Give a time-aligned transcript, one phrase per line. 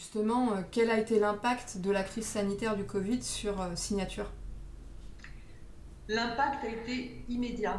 [0.00, 4.30] justement, quel a été l'impact de la crise sanitaire du Covid sur Signature?
[6.08, 7.78] L'impact a été immédiat.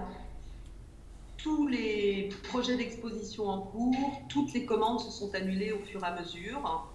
[1.38, 6.08] Tous les projets d'exposition en cours, toutes les commandes se sont annulées au fur et
[6.08, 6.88] à mesure.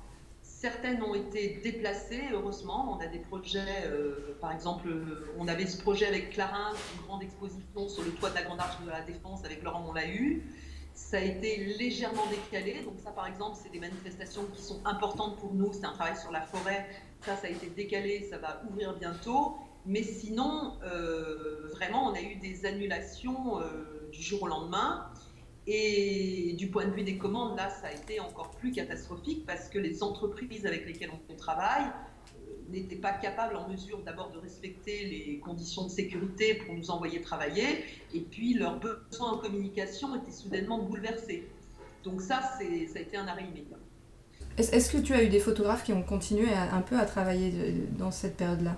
[0.42, 2.96] Certaines ont été déplacées, heureusement.
[2.96, 4.88] On a des projets, euh, par exemple,
[5.38, 8.60] on avait ce projet avec Clarins, une grande exposition sur le toit de la Grande
[8.60, 9.94] Arche de la Défense avec Laurent, on.
[10.96, 12.82] Ça a été légèrement décalé.
[12.82, 15.72] Donc ça, par exemple, c'est des manifestations qui sont importantes pour nous.
[15.74, 16.88] C'est un travail sur la forêt.
[17.20, 18.26] Ça, ça a été décalé.
[18.30, 19.56] Ça va ouvrir bientôt.
[19.84, 25.10] Mais sinon, euh, vraiment, on a eu des annulations euh, du jour au lendemain.
[25.66, 29.68] Et du point de vue des commandes, là, ça a été encore plus catastrophique parce
[29.68, 31.90] que les entreprises avec lesquelles on travaille
[32.70, 37.20] n'étaient pas capables en mesure d'abord de respecter les conditions de sécurité pour nous envoyer
[37.20, 37.84] travailler,
[38.14, 41.48] et puis leurs besoins en communication étaient soudainement bouleversés.
[42.04, 43.78] Donc ça, ça a été un arrêt immédiat.
[44.58, 47.52] Est-ce que tu as eu des photographes qui ont continué un peu à travailler
[47.98, 48.76] dans cette période-là?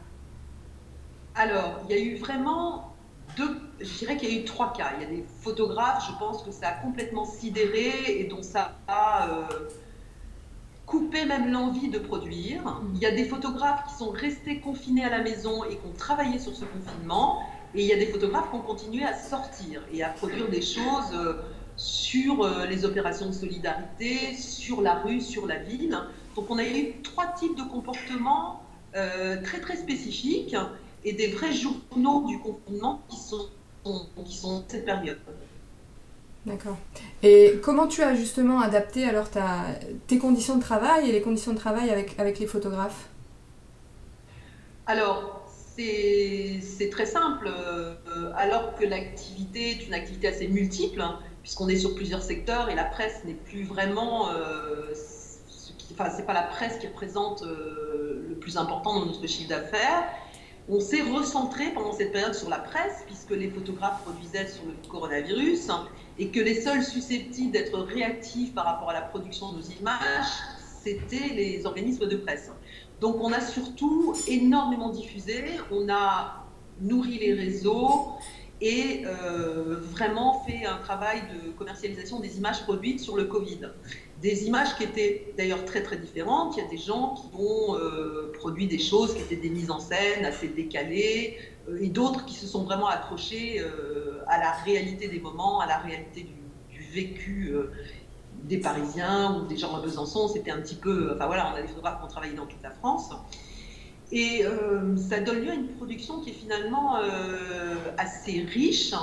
[1.35, 2.97] Alors, il y a eu vraiment
[3.37, 4.93] deux, je dirais qu'il y a eu trois cas.
[4.97, 8.77] Il y a des photographes, je pense que ça a complètement sidéré et dont ça
[8.89, 9.69] a euh,
[10.89, 12.63] coupé même l'envie de produire.
[12.63, 12.93] Mm.
[12.95, 15.97] Il y a des photographes qui sont restés confinés à la maison et qui ont
[15.97, 17.43] travaillé sur ce confinement.
[17.75, 20.63] Et il y a des photographes qui ont continué à sortir et à produire des
[20.63, 21.35] choses euh,
[21.77, 25.97] sur euh, les opérations de solidarité, sur la rue, sur la ville.
[26.35, 28.63] Donc on a eu trois types de comportements
[29.45, 30.57] très très spécifiques
[31.05, 33.47] et des vrais journaux du confinement qui sont,
[34.25, 35.19] qui sont cette période.
[36.49, 36.77] D'accord.
[37.23, 39.67] Et comment tu as justement adapté alors ta,
[40.07, 43.09] tes conditions de travail et les conditions de travail avec, avec les photographes?
[44.87, 45.39] Alors,
[45.77, 47.49] c'est très simple.
[47.49, 47.95] Euh,
[48.37, 52.75] alors que l'activité est une activité assez multiple, hein, puisqu'on est sur plusieurs secteurs et
[52.75, 54.31] la presse n'est plus vraiment.
[54.31, 54.93] Euh,
[55.93, 60.05] enfin, c'est pas la presse qui représente euh, le plus important dans notre chiffre d'affaires.
[60.71, 64.75] On s'est recentré pendant cette période sur la presse, puisque les photographes produisaient sur le
[64.89, 65.71] coronavirus,
[66.19, 70.27] et que les seuls susceptibles d'être réactifs par rapport à la production de nos images,
[70.83, 72.51] c'était les organismes de presse.
[73.01, 76.45] Donc on a surtout énormément diffusé, on a
[76.81, 78.13] nourri les réseaux
[78.61, 83.61] et euh, vraiment fait un travail de commercialisation des images produites sur le Covid
[84.21, 86.57] des images qui étaient d'ailleurs très très différentes.
[86.57, 89.71] Il y a des gens qui ont euh, produit des choses qui étaient des mises
[89.71, 91.39] en scène assez décalées,
[91.69, 93.63] euh, et d'autres qui se sont vraiment accrochés
[94.27, 96.35] à la réalité des moments, à la réalité du,
[96.91, 97.55] vécu
[98.45, 100.27] des Parisiens ou des gens à Besançon.
[100.27, 102.63] C'était un petit peu, enfin voilà, on a des photographes qui ont travaillé dans toute
[102.63, 103.11] la France.
[104.11, 104.43] Et
[104.97, 106.97] ça donne lieu à une production qui est finalement
[107.99, 108.95] assez riche,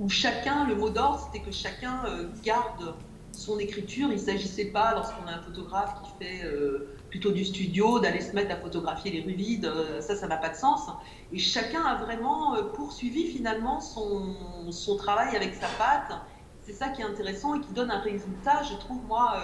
[0.00, 2.02] où chacun, le mot d'ordre, c'était que chacun
[2.42, 2.94] garde
[3.32, 4.08] son écriture.
[4.10, 8.20] Il ne s'agissait pas, lorsqu'on a un photographe qui fait euh, plutôt du studio, d'aller
[8.20, 9.66] se mettre à photographier les rues vides.
[9.66, 10.88] Euh, ça, ça n'a pas de sens.
[11.32, 16.18] Et chacun a vraiment euh, poursuivi finalement son, son travail avec sa patte.
[16.62, 19.42] C'est ça qui est intéressant et qui donne un résultat, je trouve, moi,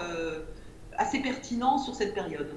[0.97, 2.53] assez pertinent sur cette période.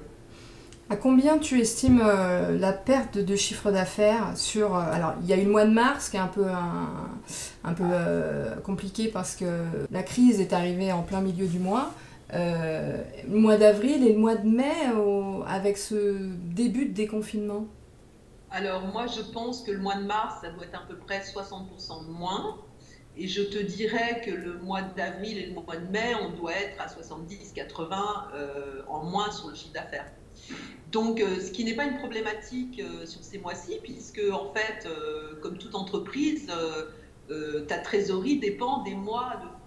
[0.90, 4.74] À combien tu estimes euh, la perte de chiffre d'affaires sur...
[4.74, 6.46] Euh, alors, il y a eu le mois de mars qui est un peu,
[7.62, 9.44] un, peu euh, compliqué parce que
[9.88, 11.92] la crise est arrivée en plein milieu du mois.
[12.32, 14.74] le mois d'avril et le mois de mai
[15.46, 16.16] avec ce
[16.56, 17.66] début de déconfinement?
[18.50, 21.20] Alors, moi, je pense que le mois de mars, ça doit être à peu près
[21.20, 22.58] 60% de moins.
[23.16, 26.54] Et je te dirais que le mois d'avril et le mois de mai, on doit
[26.54, 27.94] être à 70-80
[28.88, 30.06] en moins sur le chiffre d'affaires.
[30.92, 34.86] Donc, euh, ce qui n'est pas une problématique euh, sur ces mois-ci, puisque, en fait,
[34.86, 36.50] euh, comme toute entreprise,
[37.68, 39.60] ta trésorerie dépend des mois de.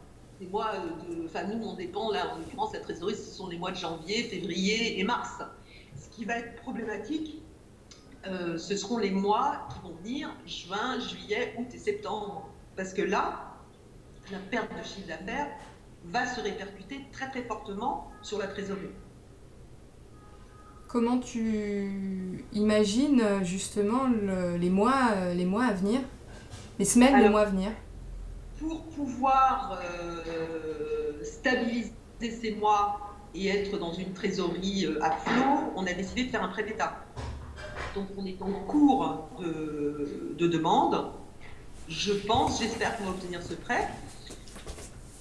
[0.44, 0.74] Des mois
[1.08, 3.78] de enfin, nous, on dépend, là, en l'occurrence, la trésorerie, ce sont les mois de
[3.78, 5.42] janvier, février et mars.
[5.96, 7.42] Ce qui va être problématique,
[8.26, 12.50] ce seront les mois qui vont venir, juin, juillet, août et septembre.
[12.76, 13.56] Parce que là,
[14.32, 15.52] la perte de chiffre d'affaires
[16.06, 18.90] va se répercuter très très fortement sur la trésorerie.
[20.94, 24.04] Comment tu imagines justement
[24.60, 26.02] les, mois, euh, les mois à venir,
[26.78, 27.72] les semaines, les mois à venir?
[28.60, 35.84] Pour pouvoir euh, stabiliser ces mois et être dans une trésorerie euh, à flot, on
[35.88, 37.04] a décidé de faire un prêt d'État.
[37.96, 41.08] Donc on est en cours de, de demande.
[41.90, 43.90] Je pense, j'espère qu'on va obtenir ce prêt.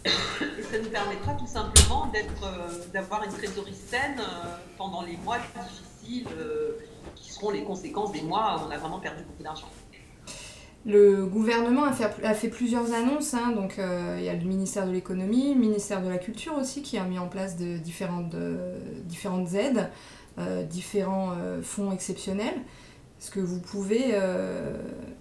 [0.04, 0.08] Et
[0.62, 6.26] ça nous permettra tout simplement euh, d'avoir une trésorerie saine euh, pendant les mois difficiles
[6.37, 6.72] euh,
[7.14, 9.69] qui seront les conséquences des mois où on a vraiment perdu beaucoup d'argent.
[10.84, 11.93] Le gouvernement a
[12.34, 13.54] fait, plusieurs annonces, hein,
[14.19, 17.04] il y a le ministère de l'économie, le ministère de la culture aussi qui a
[17.04, 18.34] mis en place différentes,
[19.54, 19.88] aides,
[20.69, 22.60] différents fonds exceptionnels.
[23.23, 24.17] Est-ce que vous pouvez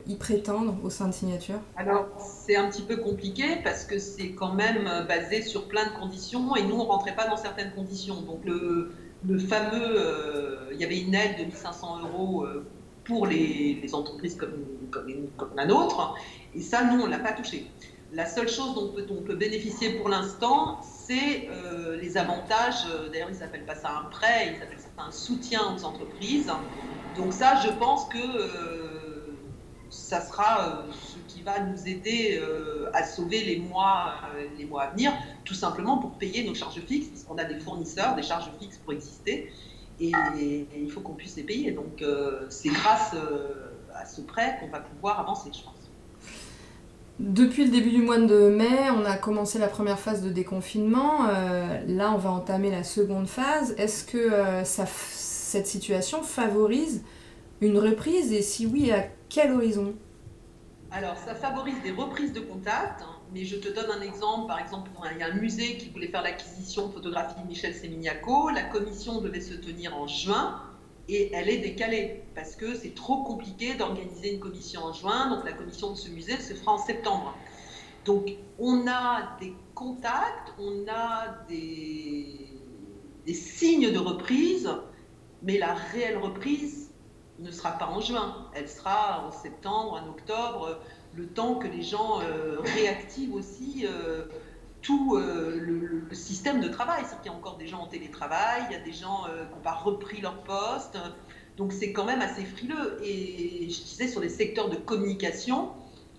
[0.07, 4.31] y prétendre au sein de Signature Alors c'est un petit peu compliqué parce que c'est
[4.31, 7.71] quand même basé sur plein de conditions et nous on ne rentrait pas dans certaines
[7.73, 8.23] conditions.
[8.23, 8.91] Donc le,
[9.27, 9.99] le fameux,
[10.71, 12.47] il y avait une aide de 1500 euros
[13.03, 16.15] pour les, entreprises comme, comme, la nôtre.
[16.55, 17.69] Et ça, nous, on ne l'a pas touché.
[18.13, 22.85] La seule chose dont on peut bénéficier pour l'instant, c'est euh, les avantages.
[22.91, 26.51] Euh, d'ailleurs, ils n'appellent pas ça un prêt, ils appellent ça un soutien aux entreprises.
[27.17, 29.37] Donc ça, je pense que euh,
[29.89, 32.41] ça sera ce qui va nous aider
[32.93, 34.13] à sauver les mois,
[34.57, 35.11] les mois à venir,
[35.43, 38.77] tout simplement pour payer nos charges fixes, parce qu'on a des fournisseurs, des charges fixes
[38.77, 39.51] pour exister
[40.01, 41.71] et, il faut qu'on puisse les payer.
[41.71, 45.80] Donc euh, c'est grâce euh, à ce prêt qu'on va pouvoir avancer, je pense.
[47.21, 51.27] Depuis le début du mois de mai, on a commencé la première phase de déconfinement.
[51.29, 53.75] Euh, là, on va entamer la seconde phase.
[53.77, 57.03] Est-ce que ça, cette situation favorise
[57.61, 58.33] une reprise?
[58.33, 59.93] Et si oui, à quel horizon?
[60.89, 63.03] Alors, ça favorise des reprises de contact.
[63.03, 64.47] Hein, mais je te donne un exemple.
[64.47, 68.49] Par exemple, il y a un musée qui voulait faire l'acquisition photographie de Michel Sémignaco.
[68.49, 70.59] La commission devait se tenir en juin
[71.07, 75.29] et elle est décalée parce que c'est trop compliqué d'organiser une commission en juin.
[75.29, 77.35] Donc la commission de ce musée se fera en septembre.
[78.05, 82.47] Donc on a des contacts, on a des,
[83.33, 84.69] signes de reprise,
[85.41, 86.91] mais la réelle reprise
[87.39, 88.49] ne sera pas en juin.
[88.53, 90.79] Elle sera en septembre, en octobre
[91.13, 94.25] le temps que les gens euh, réactivent aussi euh,
[94.81, 97.03] tout euh, le, système de travail.
[97.07, 99.55] C'est qu'il y a encore des gens en télétravail, il y a des gens qui
[99.55, 100.97] n'ont pas repris leur poste.
[101.57, 102.99] Donc c'est quand même assez frileux.
[103.03, 105.71] Et je disais sur les secteurs de communication,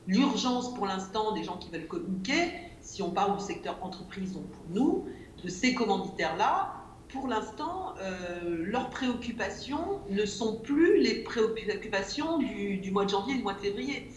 [0.06, 4.46] l'urgence pour l'instant des gens qui veulent communiquer, si on parle du secteur entreprise, donc
[4.46, 5.06] pour nous,
[5.42, 6.74] de ces commanditaires-là,
[7.08, 7.94] pour l'instant,
[8.42, 13.52] leurs préoccupations ne sont plus les préoccupations du, du, mois de janvier et du mois
[13.52, 14.10] de février.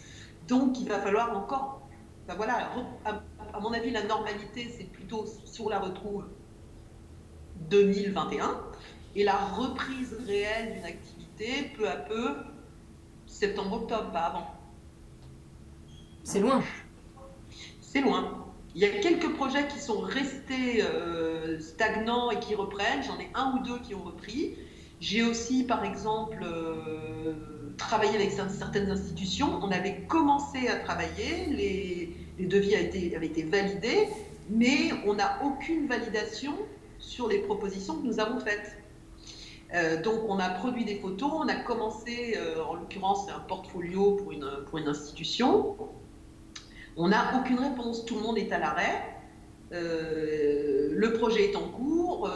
[0.48, 1.82] Donc, il va falloir encore.
[2.26, 2.70] Ben voilà,
[3.56, 6.24] à, mon avis, la normalité, c'est plutôt sur la retrouve
[7.70, 8.60] 2021.
[9.14, 12.36] Et la reprise réelle d'une activité, peu à peu,
[13.26, 14.54] septembre-octobre, pas avant.
[16.22, 16.62] C'est loin.
[17.80, 18.44] C'est loin.
[18.74, 23.02] Il y a quelques projets qui sont restés euh, stagnants et qui reprennent.
[23.02, 24.54] J'en ai un ou deux qui ont repris.
[25.00, 27.32] J'ai aussi, par exemple, euh,
[27.78, 29.60] travaillé avec certaines institutions.
[29.62, 32.05] On avait commencé à travailler, les,
[32.44, 34.08] devis été, avaient été validés,
[34.50, 36.54] mais on n'a aucune validation
[36.98, 38.76] sur les propositions que nous avons faites.
[39.74, 43.40] Euh, donc on a produit des photos, on a commencé, euh, en l'occurrence c'est un
[43.40, 45.76] portfolio pour une, pour une institution.
[46.96, 49.02] On n'a aucune réponse, tout le monde est à l'arrêt.
[49.70, 52.30] le projet est en cours.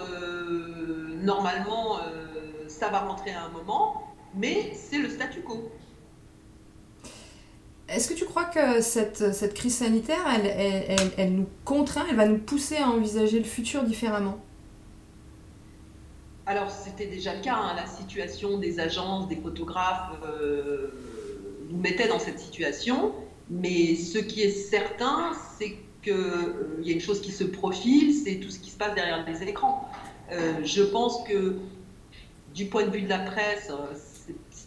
[1.23, 1.99] normalement,
[2.69, 5.71] ça va rentrer à un moment, mais c'est le statu quo.
[7.91, 10.25] Est-ce que tu crois que cette, crise sanitaire,
[11.17, 14.39] elle, nous contraint, elle va nous pousser à envisager le futur différemment?
[16.47, 17.55] Alors, c'était déjà le cas.
[17.55, 17.75] Hein.
[17.77, 20.89] la situation des agences, des photographes euh,
[21.69, 23.13] nous mettait dans cette situation.
[23.51, 28.15] Mais ce qui est certain, c'est qu'il euh, y a une chose qui se profile,
[28.15, 29.91] c'est tout ce qui se passe derrière les écrans.
[30.31, 31.57] Euh, je pense que
[32.55, 33.71] du point de vue de la presse,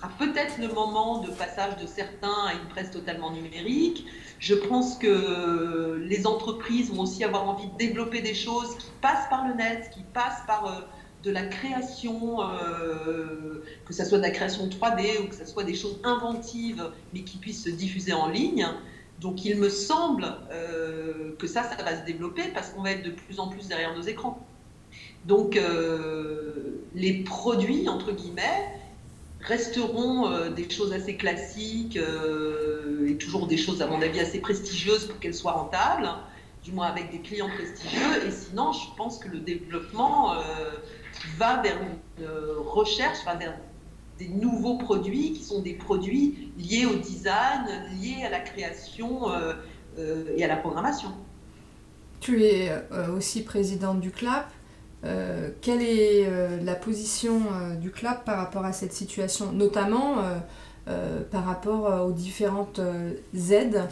[0.04, 4.06] sera peut-être le moment de passage de certains à une presse totalement numérique.
[4.40, 9.30] Je pense que les entreprises vont aussi avoir envie de développer des choses qui passent
[9.30, 10.82] par le net, qui passent par euh,
[11.24, 15.64] de la création, euh, que ce soit de la création 3D ou que ce soit
[15.64, 18.68] des choses inventives, mais qui puissent se diffuser en ligne.
[19.22, 20.26] Donc il me semble
[21.40, 23.96] que ça, ça va se développer parce qu'on va être de plus en plus derrière
[23.96, 24.46] nos écrans.
[25.26, 28.68] Donc euh, les produits, entre guillemets,
[29.48, 34.40] resteront euh, des choses assez classiques euh, et toujours des choses, à mon avis, assez
[34.40, 36.10] prestigieuses pour qu'elles soient rentables,
[36.64, 38.26] du moins avec des clients prestigieux.
[38.28, 40.36] Et sinon, je pense que le développement
[41.38, 42.26] va vers une
[42.58, 43.58] recherche, va vers
[44.18, 47.66] des nouveaux produits qui sont des produits liés au design,
[48.00, 49.24] liés à la création
[49.98, 51.10] et à la programmation.
[52.22, 52.72] Tu es
[53.14, 54.50] aussi présidente du CLAP.
[55.06, 60.18] Euh, quelle est euh, la position euh, du CLAP par rapport à cette situation, notamment
[61.32, 62.82] par rapport aux différentes
[63.50, 63.88] aides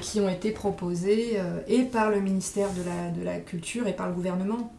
[0.00, 4.74] qui ont été proposées et par le ministère de la, Culture et par le gouvernement?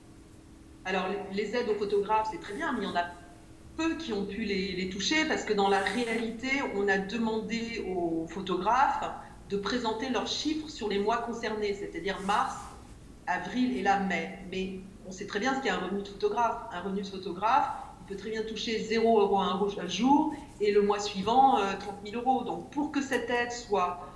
[0.84, 3.06] Alors, les aides aux photographes, c'est très bien, mais il y en a
[3.78, 8.28] peu qui ont pu les, toucher parce que dans la réalité, on a demandé aux
[8.28, 9.10] photographes
[9.50, 12.56] de présenter leurs chiffres sur les mois concernés, c'est-à-dire mars,
[13.26, 14.40] avril et là mai.
[14.52, 16.58] Mais on sait très bien ce qu'est un revenu de photographe.
[16.72, 17.70] Un revenu de photographe,
[18.02, 22.12] il peut très bien toucher 0 euros un jour et le mois suivant 30 euh,
[22.12, 22.44] 000 euros.
[22.44, 24.08] Donc pour que cette aide soit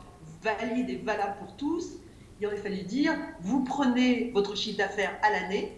[0.41, 1.97] valide et valable pour tous,
[2.39, 5.77] il aurait fallu dire, vous prenez votre chiffre d'affaires à l'année,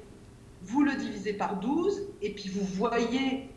[0.61, 3.49] vous le divisez par 12 et puis vous voyez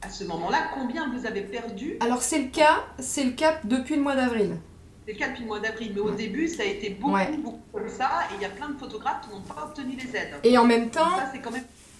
[0.00, 1.96] à ce moment-là combien vous avez perdu.
[2.00, 4.56] Alors c'est le cas, c'est le cas depuis le mois d'avril.
[5.06, 7.60] C'est le cas depuis le mois d'avril, mais au début ça a été beaucoup, beaucoup
[7.72, 10.34] comme ça et il y a plein de photographes qui n'ont pas obtenu les aides.
[10.44, 11.10] Et en même temps,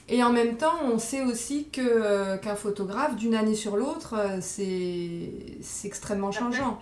[0.09, 4.15] Et en même temps, on sait aussi que euh, qu'un photographe, d'une année sur l'autre,
[4.17, 6.81] euh, c'est extrêmement changeant.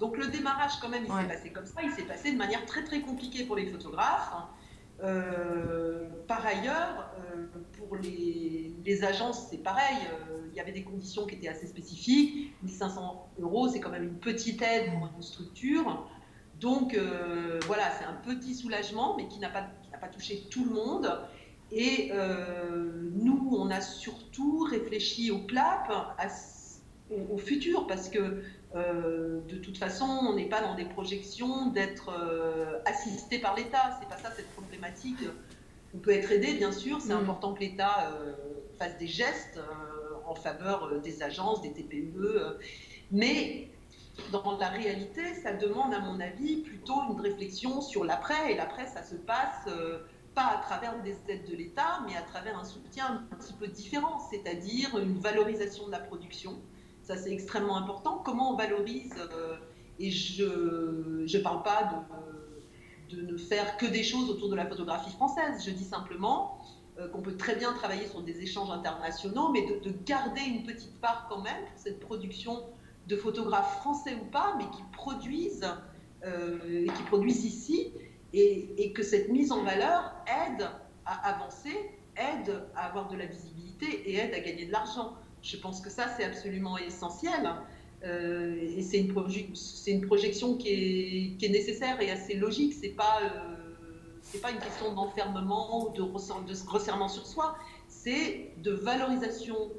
[0.00, 1.80] Donc le démarrage, quand même, il s'est passé comme ça.
[1.82, 4.32] Il s'est passé de manière très très compliquée pour les photographes.
[5.02, 7.46] Euh, par ailleurs, euh,
[7.78, 9.96] pour les, agences, c'est pareil.
[10.30, 12.54] Euh, il y avait des conditions qui étaient assez spécifiques.
[12.62, 16.08] 1500 euros, c'est quand même une petite aide pour une structure.
[16.60, 16.96] Donc
[17.66, 19.66] voilà, c'est un petit soulagement, mais qui n'a pas,
[20.00, 21.20] pas touché tout le monde.
[21.72, 22.12] Et
[23.12, 25.92] nous, on a surtout réfléchi au PLAP,
[27.16, 28.42] au, au, futur, parce que
[28.74, 33.98] euh, de toute façon, on n'est pas dans des projections d'être euh, assisté par l'État.
[34.00, 35.18] C'est pas ça cette problématique.
[35.94, 37.00] On peut être aidé, bien sûr.
[37.00, 37.18] C'est mm.
[37.18, 38.32] important que l'État euh,
[38.78, 39.60] fasse des gestes
[40.26, 42.58] en faveur des agences, des TPE.
[43.12, 43.68] mais
[44.32, 48.52] dans la réalité, ça demande, à mon avis, plutôt une réflexion sur l'après.
[48.52, 49.68] Et l'après, ça se passe
[50.34, 53.68] pas à travers des aides de l'État, mais à travers un soutien un petit peu
[53.68, 56.58] différent, c'est-à-dire une valorisation de la production
[57.04, 58.22] ça, c'est extrêmement important.
[58.24, 59.56] Comment on valorise euh,
[59.98, 62.06] Et je ne parle pas
[63.10, 65.62] de, ne faire que des choses autour de la photographie française.
[65.64, 66.58] Je dis simplement
[66.98, 70.98] euh, qu'on peut très bien travailler sur des échanges internationaux, mais de, garder une petite
[71.00, 72.64] part quand même pour cette production
[73.06, 75.68] de photographes français ou pas, mais qui produisent,
[76.24, 77.92] euh, qui produisent ici,
[78.32, 80.68] et, et, que cette mise en valeur aide
[81.04, 85.14] à avancer, aide à avoir de la visibilité et aide à gagner de l'argent.
[85.44, 87.50] Je pense que ça, c'est absolument essentiel.
[88.02, 92.72] Euh, et c'est une, projection qui est, nécessaire et assez logique.
[92.72, 97.58] Ce n'est pas, euh, pas une question d'enfermement ou de, de sur soi.
[97.88, 99.70] C'est de valorisation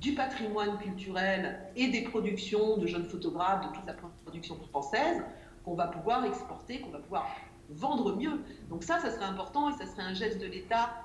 [0.00, 3.94] du patrimoine culturel et des productions de jeunes photographes, de toute la
[4.24, 5.24] production française,
[5.64, 7.26] qu'on va pouvoir exporter, qu'on va pouvoir
[7.68, 8.40] vendre mieux.
[8.70, 11.02] Donc ça, ça serait important et ça serait un geste de l'État,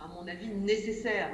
[0.00, 1.30] à mon avis, nécessaire.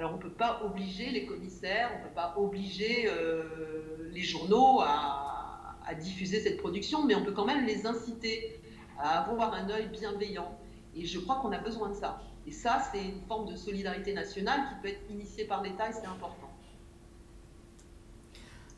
[0.00, 4.22] Alors on ne peut pas obliger les commissaires, on ne peut pas obliger euh, les
[4.22, 8.62] journaux à, diffuser cette production, mais on peut quand même les inciter
[8.98, 10.58] à avoir un œil bienveillant.
[10.94, 12.22] Et je crois qu'on a besoin de ça.
[12.46, 15.92] Et ça, c'est une forme de solidarité nationale qui peut être initiée par l'État et
[15.92, 16.48] c'est important.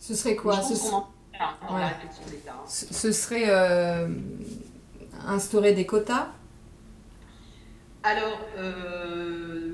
[0.01, 0.61] Ce serait quoi?
[0.61, 0.75] Ce,
[2.67, 4.09] ce, serait euh,
[5.25, 6.33] instaurer des quotas?
[8.03, 9.72] Alors, euh,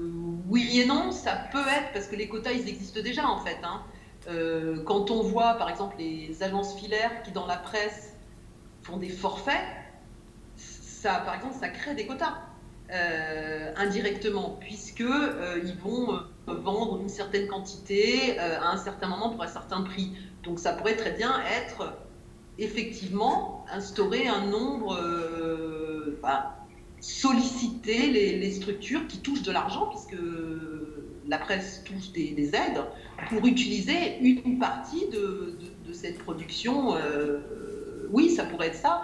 [0.48, 3.58] oui et non, ça peut être, parce que les quotas, ils existent déjà en fait.
[3.62, 3.82] Hein.
[4.28, 8.14] Euh, quand on voit par exemple les agences filaires qui dans la presse
[8.82, 9.64] font des forfaits,
[10.56, 12.38] ça par exemple ça crée des quotas
[12.92, 19.42] euh, indirectement, puisque euh, ils vont vendre une certaine quantité à un certain moment pour
[19.42, 20.12] un certain prix.
[20.42, 21.92] Donc ça pourrait très bien être
[22.56, 24.96] effectivement instaurer un nombre
[27.00, 30.20] solliciter les, structures qui touchent de l'argent, puisque
[31.26, 32.84] la presse touche des, aides,
[33.28, 35.58] pour utiliser une partie de,
[35.92, 36.94] cette production.
[36.96, 37.40] Euh,
[38.10, 39.02] oui, ça pourrait être ça.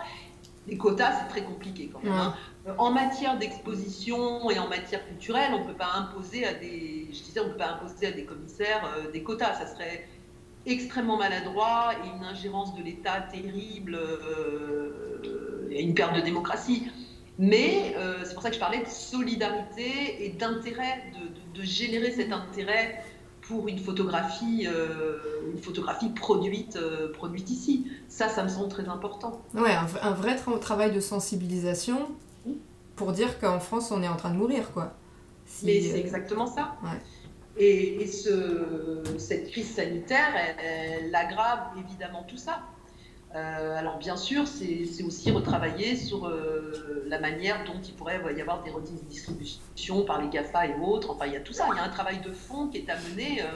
[0.66, 2.12] Les quotas, c'est très compliqué quand même.
[2.12, 2.34] Hein.
[2.78, 7.22] En matière d'exposition et en matière culturelle, on ne peut pas imposer à des, je
[7.22, 9.54] disais, on peut pas imposer à des commissaires euh, des quotas.
[9.54, 10.08] Ça serait
[10.64, 16.90] extrêmement maladroit et une ingérence de l'État terrible euh, et une perte de démocratie.
[17.38, 21.04] Mais euh, c'est pour ça que je parlais de solidarité et d'intérêt,
[21.54, 23.02] de, générer cet intérêt
[23.42, 27.90] pour une photographie, euh, une photographie produite, euh, produite ici.
[28.08, 29.42] Ça, ça me semble très important.
[29.54, 32.08] Ouais, un, vrai travail de sensibilisation
[32.96, 34.94] pour dire qu'en France, on est en train de mourir, quoi.
[35.62, 36.76] Mais c'est exactement ça.
[37.56, 42.62] Et, ce, cette crise sanitaire, elle aggrave évidemment tout ça.
[43.34, 48.40] Euh, alors bien sûr, c'est aussi retravailler sur euh, la manière dont il pourrait y
[48.40, 51.10] avoir des redistributions par les GAFA et autres.
[51.10, 51.66] Enfin, il y a tout ça.
[51.72, 53.46] Il y a un travail de fond qui est à mener, euh,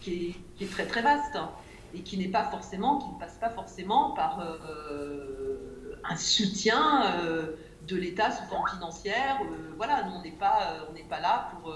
[0.00, 1.50] qui, est, très très vaste hein,
[1.94, 4.40] et qui n'est pas forcément, qui ne passe pas forcément par
[6.08, 7.04] un soutien
[7.86, 9.40] de l'État sous forme financière.
[9.76, 11.72] voilà, nous on n'est pas, on n'est pas là pour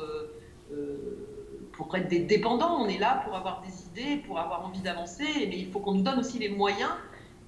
[1.73, 5.25] pour être des dépendants, on est là pour avoir des idées, pour avoir envie d'avancer,
[5.49, 6.91] mais il faut qu'on nous donne aussi les moyens,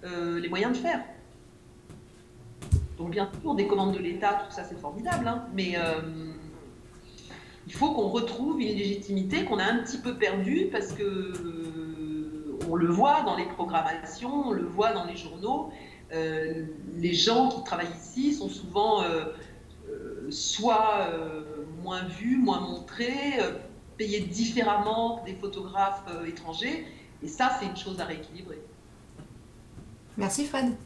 [0.04, 1.00] euh, les moyens de faire.
[2.98, 6.00] Donc bien sûr, des commandes de l'État, tout ça c'est formidable, hein, mais euh,
[7.66, 12.58] il faut qu'on retrouve une légitimité qu'on a un petit peu perdue parce que euh,
[12.68, 15.70] on le voit dans les programmations, on le voit dans les journaux.
[16.10, 19.02] les gens qui travaillent ici sont souvent
[20.30, 21.08] soit
[21.82, 23.38] moins vus, moins montrés,
[23.96, 26.86] payés différemment des photographes étrangers.
[27.22, 28.60] Et ça, c'est une chose à rééquilibrer.
[30.16, 30.76] Merci Fred.